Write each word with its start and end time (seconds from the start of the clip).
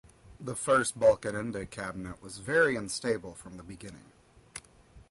The 0.39 0.55
first 0.55 0.99
Balkenende 0.99 1.69
cabinet 1.69 2.23
was 2.23 2.39
very 2.39 2.75
unstable 2.75 3.35
from 3.35 3.57
the 3.57 3.63
beginning. 3.63 4.11